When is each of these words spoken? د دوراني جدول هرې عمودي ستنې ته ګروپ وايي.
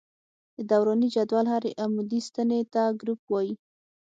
د 0.57 0.59
دوراني 0.71 1.07
جدول 1.15 1.45
هرې 1.53 1.71
عمودي 1.83 2.19
ستنې 2.27 2.59
ته 2.73 2.83
ګروپ 3.01 3.21
وايي. 3.31 3.53